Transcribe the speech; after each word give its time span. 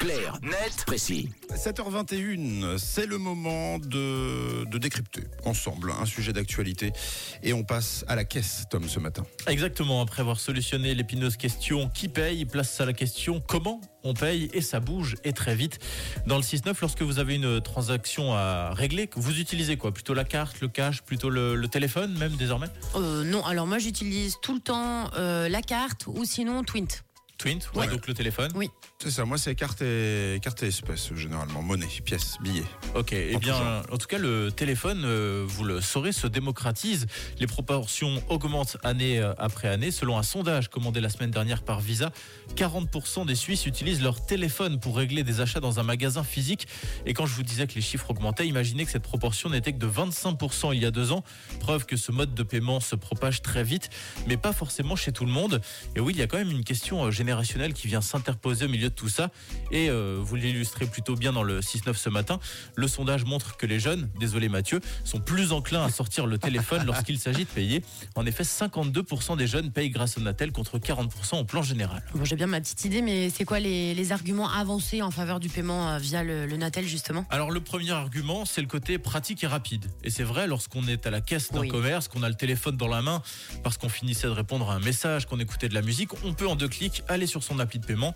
Clair, 0.00 0.38
net, 0.42 0.84
précis. 0.86 1.28
7h21, 1.54 2.78
c'est 2.78 3.04
le 3.04 3.18
moment 3.18 3.78
de, 3.78 4.64
de 4.64 4.78
décrypter 4.78 5.24
ensemble 5.44 5.92
un 6.00 6.06
sujet 6.06 6.32
d'actualité. 6.32 6.94
Et 7.42 7.52
on 7.52 7.64
passe 7.64 8.06
à 8.08 8.16
la 8.16 8.24
caisse, 8.24 8.64
Tom, 8.70 8.88
ce 8.88 8.98
matin. 8.98 9.24
Exactement, 9.46 10.00
après 10.00 10.22
avoir 10.22 10.40
solutionné 10.40 10.94
l'épineuse 10.94 11.36
question 11.36 11.90
qui 11.90 12.08
paye, 12.08 12.46
place 12.46 12.80
à 12.80 12.86
la 12.86 12.94
question 12.94 13.42
comment 13.46 13.82
on 14.02 14.14
paye 14.14 14.48
et 14.54 14.62
ça 14.62 14.80
bouge 14.80 15.16
et 15.22 15.34
très 15.34 15.54
vite. 15.54 15.78
Dans 16.26 16.36
le 16.36 16.42
6-9, 16.42 16.74
lorsque 16.80 17.02
vous 17.02 17.18
avez 17.18 17.34
une 17.34 17.60
transaction 17.60 18.32
à 18.32 18.72
régler, 18.72 19.10
vous 19.16 19.38
utilisez 19.38 19.76
quoi? 19.76 19.92
Plutôt 19.92 20.14
la 20.14 20.24
carte, 20.24 20.62
le 20.62 20.68
cash, 20.68 21.02
plutôt 21.02 21.28
le, 21.28 21.54
le 21.56 21.68
téléphone 21.68 22.16
même 22.16 22.36
désormais? 22.36 22.68
Euh, 22.96 23.22
non, 23.24 23.44
alors 23.44 23.66
moi 23.66 23.78
j'utilise 23.78 24.36
tout 24.40 24.54
le 24.54 24.60
temps 24.60 25.10
euh, 25.18 25.50
la 25.50 25.60
carte 25.60 26.06
ou 26.06 26.24
sinon 26.24 26.64
Twint. 26.64 27.02
Twint, 27.40 27.60
ouais, 27.74 27.88
donc 27.88 28.06
le 28.06 28.12
téléphone. 28.12 28.50
Oui. 28.54 28.70
C'est 28.98 29.10
ça, 29.10 29.24
moi 29.24 29.38
c'est 29.38 29.54
carte 29.54 29.80
et, 29.80 30.38
carte 30.42 30.62
et 30.62 30.66
espèces, 30.66 31.14
généralement. 31.14 31.62
Monnaie, 31.62 31.86
pièces, 32.04 32.36
billets. 32.42 32.64
Ok, 32.94 33.14
eh 33.14 33.30
En 33.34 33.38
tout 33.38 33.40
bien, 33.46 33.56
genre. 33.56 33.82
en 33.90 33.96
tout 33.96 34.06
cas, 34.06 34.18
le 34.18 34.52
téléphone, 34.52 35.04
euh, 35.06 35.42
vous 35.48 35.64
le 35.64 35.80
saurez, 35.80 36.12
se 36.12 36.26
démocratise. 36.26 37.06
Les 37.38 37.46
proportions 37.46 38.22
augmentent 38.28 38.76
année 38.82 39.18
euh, 39.18 39.32
après 39.38 39.68
année. 39.68 39.90
Selon 39.90 40.18
un 40.18 40.22
sondage 40.22 40.68
commandé 40.68 41.00
la 41.00 41.08
semaine 41.08 41.30
dernière 41.30 41.62
par 41.62 41.80
Visa, 41.80 42.12
40% 42.56 43.24
des 43.24 43.34
Suisses 43.34 43.64
utilisent 43.64 44.02
leur 44.02 44.26
téléphone 44.26 44.78
pour 44.78 44.98
régler 44.98 45.22
des 45.22 45.40
achats 45.40 45.60
dans 45.60 45.80
un 45.80 45.82
magasin 45.82 46.22
physique. 46.22 46.68
Et 47.06 47.14
quand 47.14 47.24
je 47.24 47.34
vous 47.34 47.42
disais 47.42 47.66
que 47.66 47.74
les 47.74 47.80
chiffres 47.80 48.10
augmentaient, 48.10 48.46
imaginez 48.46 48.84
que 48.84 48.90
cette 48.90 49.02
proportion 49.02 49.48
n'était 49.48 49.72
que 49.72 49.78
de 49.78 49.88
25% 49.88 50.74
il 50.74 50.82
y 50.82 50.84
a 50.84 50.90
deux 50.90 51.10
ans. 51.10 51.24
Preuve 51.58 51.86
que 51.86 51.96
ce 51.96 52.12
mode 52.12 52.34
de 52.34 52.42
paiement 52.42 52.80
se 52.80 52.96
propage 52.96 53.40
très 53.40 53.64
vite, 53.64 53.88
mais 54.26 54.36
pas 54.36 54.52
forcément 54.52 54.94
chez 54.94 55.12
tout 55.12 55.24
le 55.24 55.32
monde. 55.32 55.62
Et 55.96 56.00
oui, 56.00 56.12
il 56.12 56.18
y 56.18 56.22
a 56.22 56.26
quand 56.26 56.36
même 56.36 56.50
une 56.50 56.64
question 56.64 57.06
euh, 57.06 57.10
qui 57.74 57.86
vient 57.86 58.00
s'interposer 58.00 58.64
au 58.64 58.68
milieu 58.68 58.88
de 58.90 58.94
tout 58.94 59.08
ça. 59.08 59.30
Et 59.70 59.88
euh, 59.88 60.18
vous 60.20 60.36
l'illustrez 60.36 60.86
plutôt 60.86 61.14
bien 61.14 61.32
dans 61.32 61.42
le 61.42 61.60
6-9 61.60 61.94
ce 61.94 62.08
matin. 62.08 62.38
Le 62.74 62.88
sondage 62.88 63.24
montre 63.24 63.56
que 63.56 63.66
les 63.66 63.78
jeunes, 63.80 64.10
désolé 64.18 64.48
Mathieu, 64.48 64.80
sont 65.04 65.20
plus 65.20 65.52
enclins 65.52 65.84
à 65.84 65.90
sortir 65.90 66.26
le 66.26 66.38
téléphone 66.38 66.84
lorsqu'il 66.84 67.18
s'agit 67.18 67.44
de 67.44 67.50
payer. 67.50 67.82
En 68.16 68.26
effet, 68.26 68.42
52% 68.42 69.36
des 69.36 69.46
jeunes 69.46 69.70
payent 69.70 69.90
grâce 69.90 70.18
au 70.18 70.20
Natel 70.20 70.52
contre 70.52 70.78
40% 70.78 71.38
au 71.40 71.44
plan 71.44 71.62
général. 71.62 72.02
Bon, 72.14 72.24
j'ai 72.24 72.36
bien 72.36 72.46
ma 72.46 72.60
petite 72.60 72.84
idée, 72.84 73.02
mais 73.02 73.30
c'est 73.30 73.44
quoi 73.44 73.60
les, 73.60 73.94
les 73.94 74.12
arguments 74.12 74.50
avancés 74.50 75.02
en 75.02 75.10
faveur 75.10 75.40
du 75.40 75.48
paiement 75.48 75.90
euh, 75.90 75.98
via 75.98 76.22
le, 76.22 76.46
le 76.46 76.56
Natel 76.56 76.86
justement? 76.86 77.24
Alors 77.30 77.50
le 77.50 77.60
premier 77.60 77.90
argument, 77.92 78.44
c'est 78.44 78.60
le 78.60 78.66
côté 78.66 78.98
pratique 78.98 79.44
et 79.44 79.46
rapide. 79.46 79.86
Et 80.04 80.10
c'est 80.10 80.22
vrai, 80.24 80.46
lorsqu'on 80.46 80.86
est 80.88 81.06
à 81.06 81.10
la 81.10 81.20
caisse 81.20 81.52
d'un 81.52 81.60
Oui. 81.60 81.68
commerce, 81.68 82.08
qu'on 82.08 82.22
a 82.22 82.28
le 82.28 82.34
téléphone 82.34 82.76
dans 82.76 82.88
la 82.88 83.02
main, 83.02 83.22
parce 83.62 83.78
qu'on 83.78 83.88
finissait 83.88 84.26
de 84.26 84.32
répondre 84.32 84.70
à 84.70 84.74
un 84.74 84.80
message, 84.80 85.26
qu'on 85.26 85.38
écoutait 85.38 85.68
de 85.68 85.74
la 85.74 85.82
musique, 85.82 86.10
on 86.24 86.32
peut 86.34 86.48
en 86.48 86.56
deux 86.56 86.68
clics 86.68 87.02
aller 87.08 87.19
sur 87.26 87.42
son 87.42 87.58
appli 87.58 87.78
de 87.78 87.86
paiement 87.86 88.14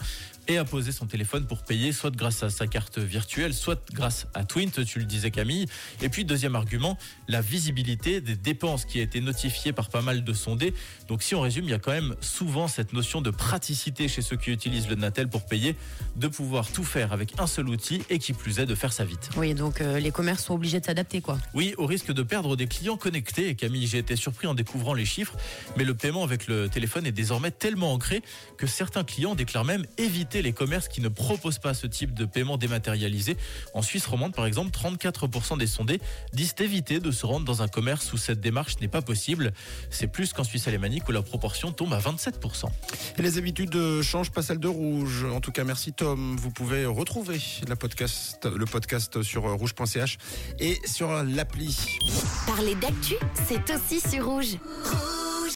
et 0.48 0.58
apposer 0.58 0.92
son 0.92 1.06
téléphone 1.06 1.46
pour 1.46 1.62
payer, 1.62 1.92
soit 1.92 2.14
grâce 2.14 2.42
à 2.42 2.50
sa 2.50 2.66
carte 2.66 2.98
virtuelle, 2.98 3.54
soit 3.54 3.80
grâce 3.92 4.26
à 4.34 4.44
Twint, 4.44 4.84
tu 4.84 4.98
le 4.98 5.04
disais 5.04 5.30
Camille. 5.30 5.66
Et 6.02 6.08
puis 6.08 6.24
deuxième 6.24 6.54
argument, 6.54 6.98
la 7.28 7.40
visibilité 7.40 8.20
des 8.20 8.36
dépenses 8.36 8.84
qui 8.84 9.00
a 9.00 9.02
été 9.02 9.20
notifiée 9.20 9.72
par 9.72 9.88
pas 9.88 10.02
mal 10.02 10.24
de 10.24 10.32
sondés. 10.32 10.74
Donc 11.08 11.22
si 11.22 11.34
on 11.34 11.40
résume, 11.40 11.64
il 11.64 11.70
y 11.70 11.74
a 11.74 11.78
quand 11.78 11.92
même 11.92 12.14
souvent 12.20 12.68
cette 12.68 12.92
notion 12.92 13.20
de 13.20 13.30
praticité 13.30 14.08
chez 14.08 14.22
ceux 14.22 14.36
qui 14.36 14.50
utilisent 14.50 14.88
le 14.88 14.96
Natel 14.96 15.28
pour 15.28 15.46
payer, 15.46 15.76
de 16.16 16.28
pouvoir 16.28 16.70
tout 16.70 16.84
faire 16.84 17.12
avec 17.12 17.32
un 17.38 17.46
seul 17.46 17.68
outil 17.68 18.02
et 18.10 18.18
qui 18.18 18.32
plus 18.32 18.58
est 18.58 18.66
de 18.66 18.74
faire 18.74 18.92
ça 18.92 19.04
vite. 19.04 19.30
Oui, 19.36 19.54
donc 19.54 19.80
euh, 19.80 19.98
les 19.98 20.10
commerces 20.10 20.44
sont 20.44 20.54
obligés 20.54 20.80
de 20.80 20.84
s'adapter 20.84 21.20
quoi. 21.20 21.38
Oui, 21.54 21.74
au 21.78 21.86
risque 21.86 22.12
de 22.12 22.22
perdre 22.22 22.56
des 22.56 22.66
clients 22.66 22.96
connectés. 22.96 23.48
Et 23.48 23.54
Camille, 23.54 23.86
j'ai 23.86 23.98
été 23.98 24.16
surpris 24.16 24.46
en 24.46 24.54
découvrant 24.54 24.94
les 24.94 25.04
chiffres, 25.04 25.36
mais 25.76 25.84
le 25.84 25.94
paiement 25.94 26.24
avec 26.24 26.46
le 26.46 26.68
téléphone 26.68 27.06
est 27.06 27.12
désormais 27.12 27.50
tellement 27.50 27.92
ancré 27.92 28.22
que 28.58 28.66
certains 28.66 28.83
clients 29.06 29.34
déclarent 29.34 29.64
même 29.64 29.84
éviter 29.98 30.42
les 30.42 30.52
commerces 30.52 30.88
qui 30.88 31.00
ne 31.00 31.08
proposent 31.08 31.58
pas 31.58 31.74
ce 31.74 31.86
type 31.86 32.14
de 32.14 32.24
paiement 32.24 32.56
dématérialisé. 32.56 33.36
En 33.74 33.82
Suisse 33.82 34.06
romande, 34.06 34.34
par 34.34 34.46
exemple, 34.46 34.70
34% 34.70 35.58
des 35.58 35.66
sondés 35.66 36.00
disent 36.32 36.54
éviter 36.60 37.00
de 37.00 37.10
se 37.10 37.26
rendre 37.26 37.44
dans 37.44 37.62
un 37.62 37.68
commerce 37.68 38.12
où 38.12 38.16
cette 38.16 38.40
démarche 38.40 38.78
n'est 38.80 38.88
pas 38.88 39.02
possible. 39.02 39.52
C'est 39.90 40.06
plus 40.06 40.32
qu'en 40.32 40.44
Suisse 40.44 40.68
alémanique 40.68 41.08
où 41.08 41.12
la 41.12 41.22
proportion 41.22 41.72
tombe 41.72 41.92
à 41.92 41.98
27%. 41.98 42.66
Et 43.18 43.22
les 43.22 43.38
habitudes 43.38 43.74
euh, 43.74 44.02
changent, 44.02 44.30
pas 44.30 44.42
celles 44.42 44.60
de 44.60 44.68
rouge. 44.68 45.24
En 45.24 45.40
tout 45.40 45.52
cas, 45.52 45.64
merci 45.64 45.92
Tom. 45.92 46.36
Vous 46.36 46.50
pouvez 46.50 46.86
retrouver 46.86 47.40
la 47.68 47.76
podcast, 47.76 48.46
le 48.46 48.66
podcast 48.66 49.22
sur 49.22 49.46
euh, 49.46 49.54
rouge.ch 49.54 50.18
et 50.58 50.78
sur 50.86 51.22
l'appli. 51.24 51.76
Parler 52.46 52.74
d'actu, 52.74 53.14
c'est 53.48 53.74
aussi 53.74 54.00
sur 54.00 54.26
rouge. 54.26 54.56
Rouge. 54.84 55.13